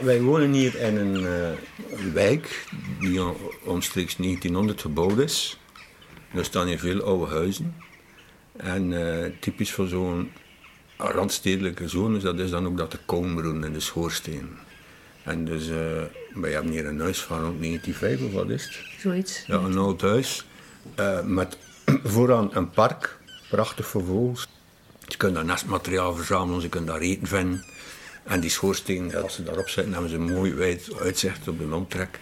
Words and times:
Wij 0.00 0.22
wonen 0.22 0.52
hier 0.52 0.74
in 0.80 0.96
een 0.96 1.22
uh, 1.22 2.12
wijk 2.12 2.66
die 3.00 3.20
omstreeks 3.64 4.16
1900 4.16 4.80
gebouwd 4.80 5.18
is. 5.18 5.58
Er 6.34 6.44
staan 6.44 6.66
hier 6.66 6.78
veel 6.78 7.02
oude 7.02 7.32
huizen. 7.32 7.74
En 8.56 8.90
uh, 8.90 9.26
typisch 9.40 9.72
voor 9.72 9.86
zo'n 9.86 10.32
randstedelijke 10.96 11.88
zone 11.88 12.18
dat 12.18 12.38
is 12.38 12.50
dan 12.50 12.66
ook 12.66 12.76
dat 12.76 12.90
de 12.90 12.98
koolmeroen 13.06 13.64
in 13.64 13.72
de 13.72 13.80
schoorsteen. 13.80 14.48
En 15.22 15.44
dus 15.44 15.68
uh, 15.68 15.76
wij 16.34 16.52
hebben 16.52 16.72
hier 16.72 16.86
een 16.86 17.00
huis 17.00 17.20
van 17.20 17.40
rond 17.40 17.62
1905 17.62 18.26
of 18.26 18.32
wat 18.32 18.50
is 18.50 18.64
het? 18.64 19.00
Zoiets. 19.00 19.44
Ja, 19.46 19.54
een 19.54 19.78
oud 19.78 20.00
huis. 20.00 20.46
met 21.24 21.58
vooraan 22.14 22.48
een 22.52 22.70
park, 22.70 23.18
prachtig 23.50 23.86
voor 23.86 24.04
vogels. 24.04 24.48
Je 25.06 25.16
kunt 25.16 25.34
daar 25.34 25.44
nestmateriaal 25.44 26.14
verzamelen, 26.14 26.60
ze 26.60 26.68
kunnen 26.68 26.90
daar 26.90 27.00
eten 27.00 27.26
vinden. 27.26 27.64
En 28.24 28.40
die 28.40 28.50
schoorsteen, 28.50 29.16
als 29.16 29.34
ze 29.34 29.42
daarop 29.42 29.68
zitten, 29.68 29.92
hebben 29.92 30.10
ze 30.10 30.16
een 30.16 30.32
mooi 30.32 30.54
wijd 30.54 30.88
uitzicht 31.00 31.48
op 31.48 31.58
de 31.58 31.74
omtrek. 31.74 32.18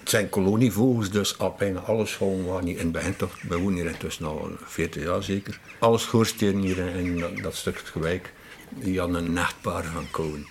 Het 0.00 0.10
zijn 0.10 0.28
kolonievogels, 0.28 1.10
dus 1.10 1.38
al 1.38 1.54
bijna 1.58 1.80
alles 1.80 2.16
gewoon 2.16 2.44
waar 2.44 2.62
niet 2.62 2.76
in 2.76 2.82
het 2.82 2.92
begin 2.92 3.16
toch. 3.16 3.36
We 3.48 3.58
wonen 3.58 3.74
hier 3.74 3.86
intussen 3.86 4.26
al 4.26 4.50
40 4.64 5.02
jaar 5.02 5.22
zeker. 5.22 5.60
Alle 5.78 5.98
schoorstenen 5.98 6.62
hier 6.62 6.78
in 6.78 7.18
dat, 7.18 7.36
dat 7.36 7.54
stuk 7.54 7.78
gewijk, 7.78 8.32
die 8.70 8.98
hadden 8.98 9.24
een 9.24 9.32
nachtpaar 9.32 9.84
van 9.84 10.10
kolen. 10.10 10.46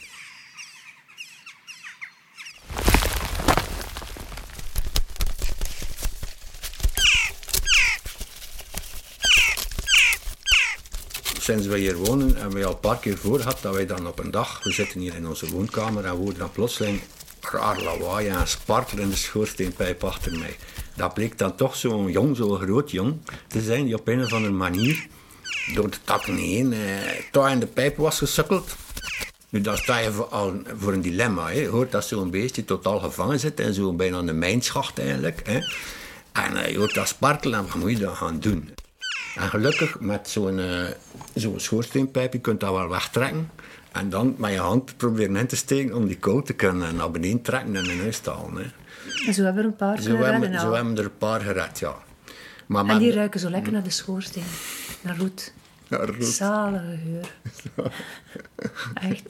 Sinds 11.47 11.67
we 11.67 11.77
hier 11.77 11.95
wonen 11.95 12.35
hebben 12.35 12.59
we 12.59 12.65
al 12.65 12.71
een 12.71 12.79
paar 12.79 12.97
keer 12.97 13.17
voor 13.17 13.39
gehad 13.39 13.59
dat 13.61 13.73
wij 13.73 13.85
dan 13.85 14.07
op 14.07 14.19
een 14.19 14.31
dag, 14.31 14.63
we 14.63 14.71
zitten 14.71 14.99
hier 14.99 15.15
in 15.15 15.27
onze 15.27 15.49
woonkamer 15.49 16.05
en 16.05 16.11
we 16.11 16.17
hoorden 16.17 16.39
dan 16.39 16.51
plotseling 16.51 17.01
raar 17.41 17.81
lawaai 17.81 18.27
en 18.27 18.47
spartel 18.47 18.97
in 18.97 19.09
de 19.09 19.15
schoorsteenpijp 19.15 20.03
achter 20.03 20.37
mij. 20.37 20.55
Dat 20.95 21.13
bleek 21.13 21.37
dan 21.37 21.55
toch 21.55 21.75
zo'n 21.75 22.11
jong, 22.11 22.35
zo'n 22.35 22.59
groot 22.59 22.91
jong 22.91 23.15
te 23.47 23.61
zijn 23.61 23.85
die 23.85 23.95
op 23.95 24.07
een 24.07 24.23
of 24.23 24.33
andere 24.33 24.53
manier 24.53 25.07
door 25.73 25.89
de 25.89 25.97
takken 26.03 26.35
heen 26.35 26.73
eh, 26.73 26.79
toch 27.31 27.49
in 27.49 27.59
de 27.59 27.67
pijp 27.67 27.97
was 27.97 28.17
gesukkeld. 28.17 28.75
Nu, 29.49 29.61
dan 29.61 29.77
sta 29.77 29.97
je 29.97 30.11
voor, 30.11 30.25
al, 30.25 30.53
voor 30.77 30.93
een 30.93 31.01
dilemma. 31.01 31.49
Hè. 31.49 31.67
Hoort 31.67 31.91
dat 31.91 32.05
zo'n 32.05 32.31
beestje 32.31 32.65
totaal 32.65 32.99
gevangen 32.99 33.39
zit 33.39 33.59
in 33.59 33.73
zo'n 33.73 33.97
bijna 33.97 34.17
een 34.17 34.39
mijnschacht 34.39 34.99
eigenlijk. 34.99 35.41
Hè. 35.43 35.59
En 36.31 36.53
uh, 36.53 36.69
je 36.69 36.77
hoort 36.77 36.93
dat 36.93 37.07
spartelen 37.07 37.59
en 37.59 37.65
wat 37.65 37.75
moet 37.75 37.91
je 37.91 37.97
dan 37.97 38.15
gaan 38.15 38.39
doen? 38.39 38.76
En 39.37 39.49
gelukkig 39.49 39.99
met 39.99 40.29
zo'n 40.29 40.59
uh, 40.59 40.87
zo'n 41.33 41.59
schoorsteenpijp, 41.59 42.33
je 42.33 42.39
kunt 42.39 42.59
dat 42.59 42.71
wel 42.71 42.89
wegtrekken. 42.89 43.49
En 43.91 44.09
dan 44.09 44.35
met 44.37 44.51
je 44.51 44.57
hand 44.57 44.97
proberen 44.97 45.35
in 45.35 45.47
te 45.47 45.55
steken 45.55 45.95
om 45.95 46.07
die 46.07 46.17
kou 46.17 46.43
te 46.43 46.53
kunnen 46.53 46.95
naar 46.95 47.11
beneden 47.11 47.41
trekken 47.41 47.75
en 47.75 47.85
in 47.85 47.99
huis 47.99 48.19
te 48.19 48.29
halen. 48.29 48.55
Hè. 48.55 48.69
En 49.27 49.33
zo 49.33 49.43
hebben 49.43 49.53
we 49.53 49.59
er 49.59 49.65
een 49.65 49.75
paar 49.75 50.01
zo 50.01 50.15
hebben, 50.15 50.59
Zo 50.59 50.73
hebben 50.73 50.93
we 50.93 50.99
er 50.99 51.05
een 51.05 51.17
paar 51.17 51.41
gered, 51.41 51.79
ja. 51.79 51.95
Maar 52.65 52.85
en 52.85 52.97
die 52.97 53.11
ruiken 53.11 53.39
zo 53.39 53.49
lekker 53.49 53.71
naar 53.71 53.83
de 53.83 53.89
schoorsteen. 53.89 54.43
Naar 55.01 55.17
roet. 55.17 55.53
Ja, 55.87 56.05
roet. 56.05 56.25
Zalige 56.25 56.99
geur. 57.03 57.91
Echt. 59.11 59.23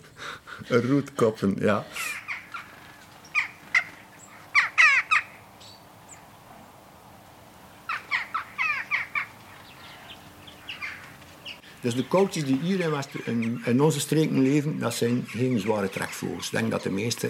Roetkoppen, 0.86 1.56
ja. 1.60 1.86
Dus 11.82 11.96
de 11.96 12.08
koudjes 12.08 12.46
die 12.46 12.60
hier 12.62 13.08
in, 13.24 13.62
in, 13.66 13.82
onze 13.82 14.00
streken 14.00 14.42
leven, 14.42 14.80
dat 14.80 14.94
zijn 14.94 15.24
geen 15.28 15.60
zware 15.60 15.90
trekvogels. 15.90 16.46
Ik 16.46 16.52
denk 16.52 16.72
dat 16.72 16.84
de 16.84 16.90
meeste 16.90 17.30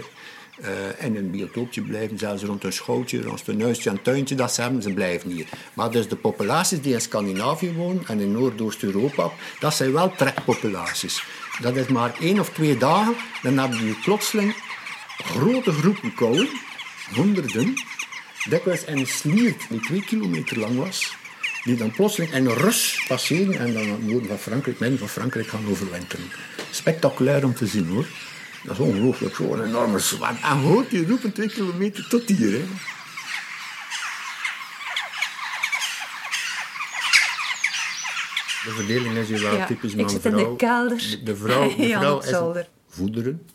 uh, 0.61 1.05
in 1.05 1.15
een 1.15 1.31
biotoopje 1.31 1.81
blijven, 1.81 2.17
zelfs 2.17 2.43
rond 2.43 2.63
een 2.63 2.73
schootje, 2.73 3.21
rond 3.21 3.47
een 3.47 3.61
huisje 3.61 3.89
en 3.89 4.01
tuintje 4.01 4.35
dat 4.35 4.53
ze 4.53 4.61
hebben, 4.61 4.81
ze 4.81 4.93
blijven 4.93 5.29
hier. 5.29 5.45
Maar 5.73 5.91
dus 5.91 6.07
de 6.07 6.15
populaties 6.15 6.81
die 6.81 6.93
in 6.93 7.01
Scandinavië 7.01 7.73
wonen 7.73 8.03
en 8.07 8.19
in 8.19 8.31
Noordoost-Europa, 8.31 9.31
dat 9.59 9.73
zijn 9.73 9.93
wel 9.93 10.11
trekpopulaties. 10.11 11.23
Dat 11.61 11.75
is 11.75 11.87
maar 11.87 12.15
één 12.19 12.39
of 12.39 12.49
twee 12.49 12.77
dagen, 12.77 13.15
dan 13.41 13.57
hebben 13.57 13.77
die 13.77 13.99
plotseling 14.03 14.55
grote 15.17 15.71
groepen 15.71 16.13
kouden, 16.13 16.47
honderden, 17.15 17.73
dikwijls 18.49 18.83
in 18.83 18.97
een 18.97 19.07
sliert 19.07 19.69
die 19.69 19.79
twee 19.79 20.03
kilometer 20.03 20.59
lang 20.59 20.77
was, 20.77 21.15
die 21.67 21.77
dan 21.77 21.91
plotseling 21.91 22.33
in 22.33 22.47
Rus 22.47 23.05
passeren 23.07 23.59
en 23.59 23.73
dan 23.73 23.89
het 23.89 24.03
noorden 24.07 24.27
van 24.27 24.37
Frankrijk, 24.37 24.79
midden 24.79 24.99
van 24.99 25.09
Frankrijk 25.09 25.47
gaan 25.47 25.67
overwinteren. 25.69 26.25
Spectaculair 26.71 27.43
om 27.43 27.53
te 27.53 27.67
zien 27.67 27.87
hoor. 27.87 28.05
Dat 28.63 28.73
is 28.73 28.79
ongelooflijk, 28.79 29.35
zo'n 29.35 29.63
enorme 29.63 29.99
zwart. 29.99 30.41
En 30.41 30.57
hoort 30.57 30.89
die 30.89 31.07
roepen 31.07 31.31
twee 31.31 31.49
kilometer 31.49 32.07
tot 32.07 32.27
hier. 32.27 32.51
Hè. 32.51 32.65
De 38.63 38.73
verdeling 38.73 39.17
is 39.17 39.27
hier 39.27 39.41
wel 39.41 39.55
ja, 39.55 39.65
typisch 39.65 39.95
man-vrouw. 39.95 40.17
Ik 40.17 40.23
zit 40.23 40.31
in 40.31 40.49
de 40.49 40.55
kelder. 40.55 40.97
De, 41.23 41.35
vrouw, 41.35 41.75
de 41.75 41.89
vrouw 41.99 42.19
is 42.19 42.65
voederen, 42.87 43.45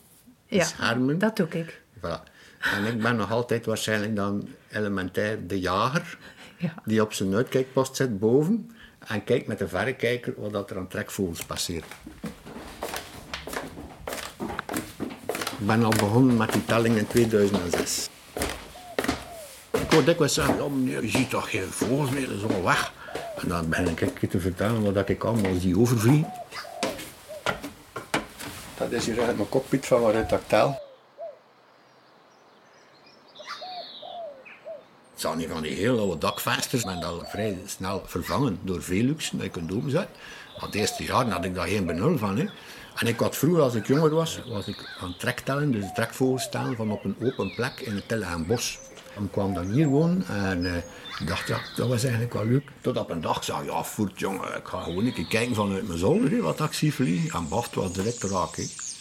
ja, 0.46 0.64
schermen. 0.64 1.18
dat 1.18 1.36
doe 1.36 1.48
ik. 1.48 1.80
Voilà. 1.98 2.30
En 2.58 2.84
ik 2.84 3.02
ben 3.02 3.16
nog 3.16 3.30
altijd 3.30 3.66
waarschijnlijk 3.66 4.16
dan 4.16 4.48
elementair 4.70 5.46
de 5.46 5.60
jager 5.60 6.18
ja. 6.62 6.74
die 6.84 7.02
op 7.02 7.12
zijn 7.12 7.34
uitkijkpost 7.34 7.96
zit 7.96 8.18
boven 8.18 8.70
en 8.98 9.24
kijkt 9.24 9.46
met 9.46 9.58
de 9.58 9.68
verrekijker 9.68 10.34
wat 10.36 10.70
er 10.70 10.76
aan 10.76 10.88
trekvogels 10.88 11.44
passeert. 11.44 11.84
Ik 15.58 15.66
ben 15.68 15.84
al 15.84 15.90
begonnen 15.90 16.36
met 16.36 16.52
die 16.52 16.64
telling 16.64 16.96
in 16.96 17.06
2006. 17.06 18.08
Ik 19.70 19.90
hoor 19.90 20.04
dikwijls 20.04 20.34
zeggen, 20.34 20.64
oh 20.64 20.72
meneer, 20.72 21.02
je 21.02 21.08
ziet 21.08 21.30
toch 21.30 21.50
geen 21.50 21.62
vogels 21.62 22.10
meer, 22.10 22.26
dat 22.26 22.36
is 22.36 22.42
allemaal 22.42 22.62
weg. 22.62 22.92
En 23.36 23.48
dan 23.48 23.68
ben 23.68 23.88
ik 23.88 24.30
te 24.30 24.40
vertellen 24.40 24.94
wat 24.94 25.08
ik 25.08 25.24
allemaal 25.24 25.54
zie 25.60 25.78
overvliegen. 25.78 26.32
Dat 28.78 28.92
is 28.92 29.06
hier 29.06 29.18
eigenlijk 29.18 29.36
mijn 29.36 29.48
cockpit 29.48 29.86
van 29.86 30.00
waaruit 30.00 30.32
ik 30.32 30.40
tel. 30.46 30.91
Zijn 35.22 35.38
niet 35.38 35.48
van 35.48 35.62
die 35.62 35.74
heel 35.74 35.98
oude 35.98 36.18
dakvensters, 36.18 36.84
maar 36.84 37.00
dat 37.00 37.24
vrij 37.26 37.58
snel 37.66 38.02
vervangen 38.06 38.58
door 38.62 38.82
Velux, 38.82 39.30
dat 39.30 39.42
je 39.42 39.48
kunt 39.48 39.72
openzetten. 39.72 40.16
Want 40.52 40.72
het 40.72 40.74
eerste 40.74 41.04
jaar 41.04 41.30
had 41.30 41.44
ik 41.44 41.54
daar 41.54 41.66
geen 41.66 41.86
benul 41.86 42.18
van. 42.18 42.36
Hè. 42.38 42.46
En 42.94 43.06
ik 43.06 43.18
had 43.18 43.36
vroeger, 43.36 43.62
als 43.62 43.74
ik 43.74 43.86
jonger 43.86 44.10
was, 44.10 44.40
was 44.46 44.66
ik 44.66 44.96
aan 45.00 45.14
trektellen, 45.18 45.72
dus 45.72 45.84
trekvogels 45.94 46.50
tellen 46.50 46.76
van 46.76 46.90
op 46.90 47.04
een 47.04 47.16
open 47.22 47.54
plek 47.54 47.80
in 47.80 47.94
het 47.94 48.08
Tillegaan 48.08 48.46
bos. 48.46 48.78
Ik 49.20 49.30
kwam 49.30 49.54
dan 49.54 49.70
hier 49.70 49.86
wonen 49.86 50.26
en 50.26 50.66
ik 51.20 51.26
dacht, 51.26 51.48
ja, 51.48 51.60
dat 51.76 51.88
was 51.88 52.02
eigenlijk 52.02 52.32
wel 52.32 52.44
leuk. 52.44 52.70
Tot 52.80 52.96
op 52.96 53.10
een 53.10 53.20
dag 53.20 53.44
zei 53.44 53.64
ja, 53.64 53.84
voert 53.84 54.18
jongen, 54.18 54.56
ik 54.56 54.66
ga 54.66 54.82
gewoon 54.82 55.06
een 55.06 55.12
keer 55.12 55.26
kijken 55.26 55.54
vanuit 55.54 55.86
mijn 55.86 55.98
zolder, 55.98 56.42
wat 56.42 56.60
ik 56.60 56.72
zie 56.72 56.94
vliegen. 56.94 57.38
En 57.38 57.48
was 57.48 57.70
direct 57.92 58.22
raak. 58.22 58.56
Hè. 58.56 58.91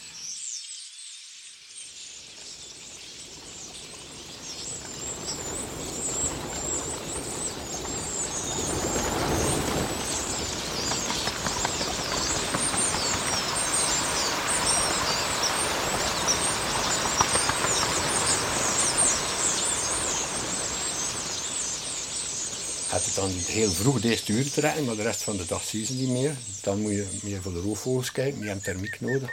Dan 23.15 23.29
heel 23.29 23.71
vroeg 23.71 24.01
deze 24.01 24.31
uur 24.33 24.51
te 24.51 24.61
rijden, 24.61 24.85
maar 24.85 24.95
de 24.95 25.01
rest 25.01 25.21
van 25.21 25.37
de 25.37 25.45
dag 25.45 25.63
zie 25.63 25.79
je 25.79 25.85
ze 25.85 25.93
niet 25.93 26.09
meer. 26.09 26.35
Dan 26.61 26.81
moet 26.81 26.91
je 26.91 27.07
meer 27.21 27.41
voor 27.41 27.53
de 27.53 27.59
roofvogels 27.59 28.11
kijken, 28.11 28.39
die 28.39 28.47
hebben 28.49 28.63
thermiek 28.63 29.01
nodig. 29.01 29.29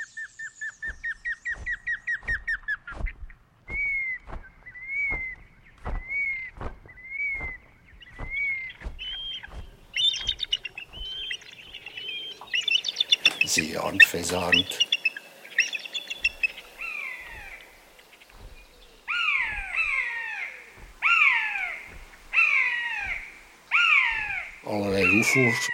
Zeearend, 13.38 14.04
visarend. 14.04 14.88
Allerlei 24.68 25.04
roofvogels. 25.04 25.70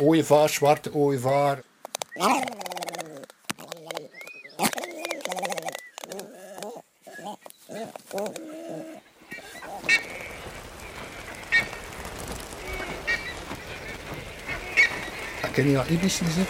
Ooievaar, 0.00 0.48
zwarte 0.48 0.94
ooievaar. 0.94 1.62
Ken 15.58 15.68
je 15.68 15.74
dat 15.74 15.88
ibis 15.88 16.20
gezien? 16.24 16.46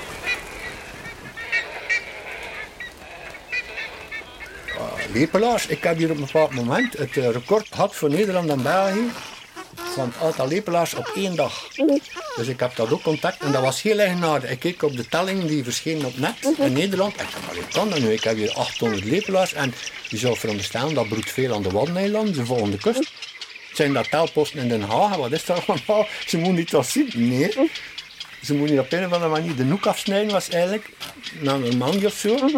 Ah, 4.79 5.13
Lepelaars, 5.13 5.67
ik 5.67 5.83
heb 5.83 5.97
hier 5.97 6.11
op 6.11 6.17
een 6.17 6.25
bepaald 6.25 6.55
moment 6.55 6.93
het 6.99 7.17
eh, 7.17 7.31
record 7.31 7.67
gehad 7.71 7.95
voor 7.95 8.11
Nederland 8.11 8.51
en 8.51 8.63
België 8.63 9.11
van 9.75 10.13
het 10.13 10.23
aantal 10.23 10.49
lepelaars 10.49 10.95
op 10.95 11.13
één 11.15 11.37
dag. 11.37 11.69
Dus 12.37 12.47
ik 12.47 12.61
heb 12.61 12.77
dat 12.77 12.93
ook 12.93 13.03
contact 13.03 13.43
en 13.43 13.53
dat 13.53 13.63
was 13.63 13.83
heel 13.83 13.99
eigenaardig. 13.99 14.51
Ik 14.51 14.59
keek 14.59 14.83
op 14.83 14.97
de 14.97 15.09
telling 15.09 15.45
die 15.45 15.65
verschenen 15.65 16.07
op 16.07 16.19
net 16.19 16.55
in 16.59 16.73
Nederland. 16.73 17.13
Ik 17.13 17.19
dacht, 17.19 17.47
maar 17.47 17.55
hoe 17.55 17.69
kan 17.73 17.91
dat 17.91 18.01
nu? 18.01 18.13
Ik 18.13 18.25
heb 18.25 18.37
hier 18.37 18.53
800 18.53 19.05
lepelaars 19.05 19.53
en 19.53 19.75
je 20.09 20.17
zou 20.17 20.37
veronderstellen 20.37 20.95
dat 20.95 21.09
broedt 21.09 21.31
veel 21.31 21.55
aan 21.55 21.63
de 21.63 21.71
Waddeneilanden, 21.71 22.35
de 22.35 22.47
volgende 22.47 22.79
kust. 22.79 23.13
Zijn 23.73 23.93
dat 23.93 24.11
telposten 24.11 24.61
in 24.61 24.69
Den 24.69 24.83
Haag? 24.83 25.17
Wat 25.17 25.33
is 25.33 25.45
dat 25.45 25.67
allemaal? 25.67 26.07
Ze 26.27 26.37
moeten 26.37 26.55
niet 26.55 26.71
wat 26.71 26.87
zien. 26.87 27.11
Nee. 27.15 27.71
Ze 28.43 28.55
moeten 28.55 28.79
op 28.79 28.93
een 28.93 29.07
of 29.07 29.13
andere 29.13 29.31
manier 29.31 29.57
de 29.57 29.65
noek 29.65 29.87
afsnijden, 29.87 30.33
was 30.33 30.49
eigenlijk 30.49 30.91
naar 31.41 31.61
een 31.61 31.77
man 31.77 32.05
of 32.07 32.13
zo. 32.13 32.51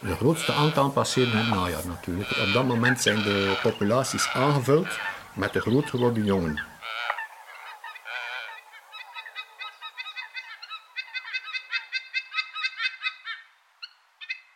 Het 0.00 0.16
grootste 0.16 0.52
aantal 0.52 0.90
passeren 0.90 1.36
het 1.36 1.48
najaar 1.48 1.86
natuurlijk. 1.86 2.30
Op 2.30 2.52
dat 2.52 2.66
moment 2.66 3.00
zijn 3.00 3.22
de 3.22 3.58
populaties 3.62 4.28
aangevuld 4.28 4.88
met 5.34 5.52
de 5.52 5.60
groot 5.60 5.90
geworden 5.90 6.24
jongen. 6.24 6.66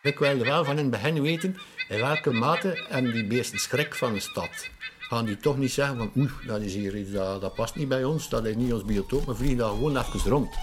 Ik 0.01 0.19
wilde 0.19 0.43
wel 0.43 0.65
van 0.65 0.77
in 0.77 0.91
het 0.91 0.91
begin 0.91 1.21
weten 1.21 1.57
in 1.87 1.99
welke 1.99 2.31
mate 2.31 2.85
hebben 2.89 3.13
die 3.13 3.27
beesten 3.27 3.59
schrik 3.59 3.95
van 3.95 4.13
de 4.13 4.19
stad. 4.19 4.69
Gaan 5.09 5.25
die 5.25 5.37
toch 5.37 5.57
niet 5.57 5.71
zeggen 5.71 5.97
van 5.97 6.11
oeh, 6.15 6.31
dat 6.47 6.61
is 6.61 6.73
hier 6.73 7.11
dat, 7.11 7.53
past 7.53 7.75
niet 7.75 7.87
bij 7.87 8.03
ons, 8.03 8.29
dat 8.29 8.45
is 8.45 8.55
niet 8.55 8.73
ons 8.73 8.83
biotoop, 8.83 9.25
we 9.25 9.35
vliegen 9.35 9.57
daar 9.57 9.69
gewoon 9.69 9.97
even 9.97 10.29
rond. 10.29 10.55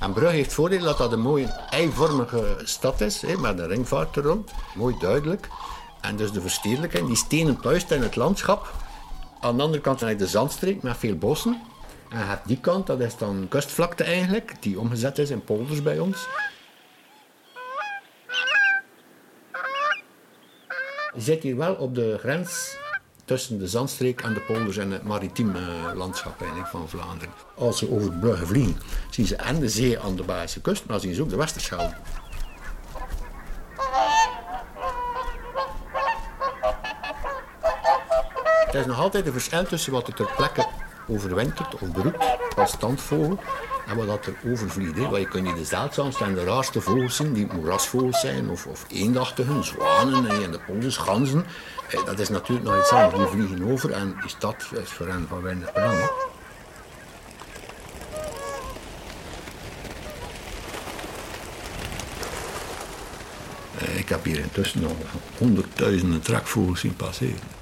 En 0.00 0.12
Brugge 0.12 0.34
heeft 0.34 0.52
voordeel 0.52 0.82
dat 0.82 0.98
dat 0.98 1.12
een 1.12 1.20
mooie 1.20 1.46
eivormige 1.70 2.56
stad 2.64 3.00
is, 3.00 3.20
hè, 3.20 3.36
met 3.36 3.58
een 3.58 3.68
ringvaart 3.68 4.16
er 4.16 4.22
rond. 4.22 4.50
Mooi 4.74 4.96
duidelijk. 4.98 5.48
En 6.00 6.16
dus 6.16 6.32
de 6.32 6.40
verstedelijking, 6.40 7.06
die 7.06 7.16
stenen 7.16 7.56
pluist 7.56 7.90
in 7.90 8.02
het 8.02 8.16
landschap. 8.16 8.72
Aan 9.40 9.56
de 9.56 9.62
andere 9.62 9.82
kant 9.82 10.00
heb 10.00 10.18
de 10.18 10.26
zandstreek 10.26 10.82
met 10.82 10.96
veel 10.96 11.16
bossen. 11.16 11.62
En 12.08 12.26
hebt 12.26 12.48
die 12.48 12.60
kant, 12.60 12.86
dat 12.86 13.00
is 13.00 13.16
dan 13.16 13.46
kustvlakte 13.48 14.04
eigenlijk, 14.04 14.54
die 14.60 14.78
omgezet 14.78 15.18
is 15.18 15.30
in 15.30 15.44
polders 15.44 15.82
bij 15.82 15.98
ons. 15.98 16.26
Zit 21.16 21.42
hier 21.42 21.56
wel 21.56 21.74
op 21.74 21.94
de 21.94 22.16
grens 22.18 22.76
tussen 23.24 23.58
de 23.58 23.66
zandstreek 23.66 24.20
en 24.20 24.34
de 24.34 24.40
polders 24.40 24.76
en 24.76 24.90
het 24.90 25.02
maritiem 25.02 25.56
eh, 25.56 25.62
landschap 25.94 26.44
van 26.64 26.88
Vlaanderen. 26.88 27.34
Als 27.54 27.78
ze 27.78 27.90
over 27.90 28.12
Brugge 28.12 28.46
vliegen, 28.46 28.76
zien 29.10 29.26
ze 29.26 29.36
en 29.36 29.60
de 29.60 29.68
zee 29.68 30.00
aan 30.00 30.16
de 30.16 30.22
Belgische 30.22 30.60
kust, 30.60 30.86
maar 30.86 31.00
zien 31.00 31.14
ze 31.14 31.22
ook 31.22 31.28
de 31.28 31.36
Westerschelde. 31.36 31.94
Het 38.66 38.80
is 38.80 38.86
nog 38.86 38.98
altijd 38.98 39.26
een 39.26 39.32
verschil 39.32 39.64
tussen 39.64 39.92
wat 39.92 40.08
er 40.08 40.14
ter 40.14 40.30
plekke 40.36 40.66
overwintert 41.08 41.74
of 41.74 41.92
broedt 41.92 42.24
als 42.56 42.70
standvogel 42.70 43.38
en 43.86 43.96
wat 43.96 44.06
dat 44.06 44.26
er 44.26 44.50
overvliegt. 44.52 44.96
Hè. 44.96 45.02
Want 45.02 45.16
je 45.16 45.28
kunt 45.28 45.44
niet 45.44 45.56
de 45.56 45.64
zeldzaamste 45.64 46.24
en 46.24 46.34
de 46.34 46.44
raarste 46.44 46.80
vogels 46.80 47.16
zien, 47.16 47.32
die 47.32 47.46
moerasvogels 47.52 48.20
zijn 48.20 48.50
of, 48.50 48.66
of 48.66 48.84
eendachtigen, 48.88 49.64
zwanen 49.64 50.26
en 50.26 50.50
de 50.50 50.60
polders, 50.66 50.96
ganzen. 50.96 51.44
Dat 52.04 52.18
is 52.18 52.28
natuurlijk 52.28 52.68
nog 52.68 52.80
iets 52.80 52.90
anders. 52.90 53.30
Die 53.30 53.46
vliegen 53.46 53.72
over 53.72 53.90
en 53.92 54.16
die 54.20 54.30
stad 54.30 54.56
is 54.82 54.90
voor 54.90 55.06
hen 55.08 55.26
van 55.28 55.42
weinig 55.42 55.72
belang. 55.72 55.98
Eh, 63.78 63.98
Ik 63.98 64.08
heb 64.08 64.24
hier 64.24 64.38
intussen 64.38 64.84
al 64.84 64.96
honderdduizenden 65.38 66.20
trekvogels 66.22 66.80
zien 66.80 66.96
passeren. 66.96 67.61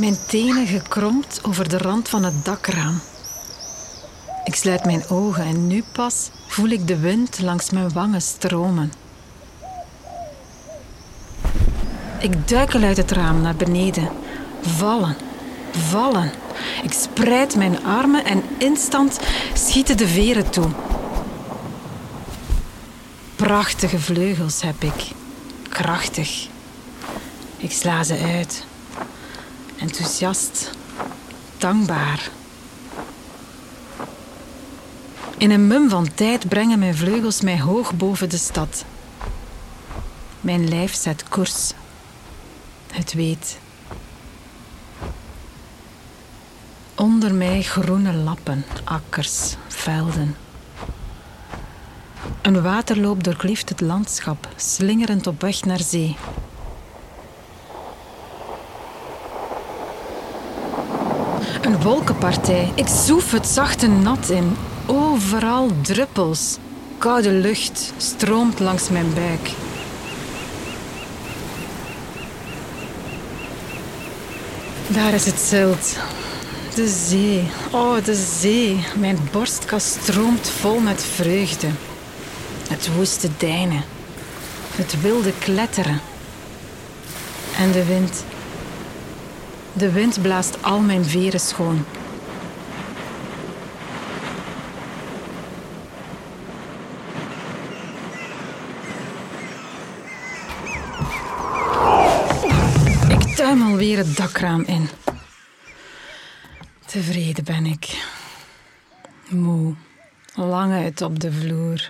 Mijn 0.00 0.16
tenen 0.26 0.66
gekromd 0.66 1.40
over 1.42 1.68
de 1.68 1.78
rand 1.78 2.08
van 2.08 2.24
het 2.24 2.44
dakraam. 2.44 3.00
Ik 4.44 4.54
sluit 4.54 4.84
mijn 4.84 5.08
ogen 5.08 5.44
en 5.44 5.66
nu 5.66 5.84
pas 5.92 6.30
voel 6.46 6.68
ik 6.68 6.86
de 6.86 6.98
wind 6.98 7.40
langs 7.40 7.70
mijn 7.70 7.92
wangen 7.92 8.22
stromen. 8.22 8.92
Ik 12.20 12.48
duikel 12.48 12.82
uit 12.82 12.96
het 12.96 13.10
raam 13.10 13.40
naar 13.40 13.56
beneden. 13.56 14.08
Vallen, 14.60 15.16
vallen. 15.70 16.32
Ik 16.82 16.92
spreid 16.92 17.56
mijn 17.56 17.84
armen 17.84 18.24
en 18.24 18.42
instant 18.58 19.20
schieten 19.54 19.96
de 19.96 20.08
veren 20.08 20.50
toe. 20.50 20.68
Prachtige 23.36 23.98
vleugels 23.98 24.62
heb 24.62 24.82
ik. 24.82 25.10
Krachtig. 25.68 26.48
Ik 27.56 27.72
sla 27.72 28.02
ze 28.02 28.18
uit. 28.18 28.68
Enthousiast. 29.80 30.70
Dankbaar. 31.58 32.30
In 35.38 35.50
een 35.50 35.66
mum 35.66 35.88
van 35.88 36.14
tijd 36.14 36.48
brengen 36.48 36.78
mijn 36.78 36.94
vleugels 36.94 37.40
mij 37.40 37.60
hoog 37.60 37.94
boven 37.94 38.28
de 38.28 38.36
stad. 38.36 38.84
Mijn 40.40 40.68
lijf 40.68 40.94
zet 40.94 41.28
koers. 41.28 41.72
Het 42.92 43.12
weet. 43.12 43.58
Onder 46.94 47.34
mij 47.34 47.62
groene 47.62 48.12
lappen, 48.12 48.64
akkers, 48.84 49.56
velden. 49.68 50.36
Een 52.42 52.62
waterloop 52.62 53.24
doorklieft 53.24 53.68
het 53.68 53.80
landschap, 53.80 54.48
slingerend 54.56 55.26
op 55.26 55.40
weg 55.40 55.64
naar 55.64 55.80
zee. 55.80 56.16
Een 61.70 61.82
wolkenpartij. 61.82 62.72
Ik 62.74 62.86
zoef 62.86 63.32
het 63.32 63.46
zachte 63.46 63.86
nat 63.86 64.28
in. 64.28 64.56
Overal 64.86 65.70
druppels. 65.82 66.56
Koude 66.98 67.30
lucht 67.30 67.92
stroomt 67.96 68.60
langs 68.60 68.88
mijn 68.88 69.14
buik. 69.14 69.50
Daar 74.86 75.12
is 75.12 75.26
het 75.26 75.38
zilt. 75.38 75.96
De 76.74 76.88
zee. 76.88 77.50
Oh, 77.70 78.04
de 78.04 78.26
zee. 78.40 78.84
Mijn 78.98 79.18
borstkas 79.32 79.90
stroomt 80.00 80.48
vol 80.48 80.80
met 80.80 81.04
vreugde. 81.04 81.68
Het 82.68 82.94
woeste 82.94 83.28
deinen. 83.36 83.82
Het 84.74 85.00
wilde 85.00 85.32
kletteren. 85.38 86.00
En 87.58 87.72
de 87.72 87.84
wind. 87.84 88.24
De 89.72 89.92
wind 89.92 90.22
blaast 90.22 90.62
al 90.62 90.80
mijn 90.80 91.04
veren 91.04 91.40
schoon. 91.40 91.84
Ik 103.08 103.36
tuimel 103.36 103.76
weer 103.76 103.96
het 103.96 104.16
dakraam 104.16 104.62
in. 104.62 104.88
Tevreden 106.86 107.44
ben 107.44 107.66
ik. 107.66 108.08
Moe, 109.28 109.74
lang 110.34 110.72
uit 110.72 111.02
op 111.02 111.20
de 111.20 111.32
vloer. 111.32 111.88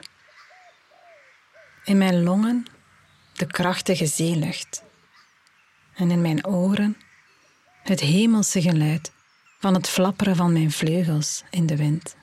In 1.84 1.98
mijn 1.98 2.22
longen 2.22 2.64
de 3.32 3.46
krachtige 3.46 4.06
zeelucht. 4.06 4.82
En 5.94 6.10
in 6.10 6.20
mijn 6.20 6.46
oren 6.46 6.96
het 7.82 8.00
hemelse 8.00 8.62
geluid 8.62 9.12
van 9.58 9.74
het 9.74 9.88
flapperen 9.88 10.36
van 10.36 10.52
mijn 10.52 10.70
vleugels 10.70 11.44
in 11.50 11.66
de 11.66 11.76
wind. 11.76 12.16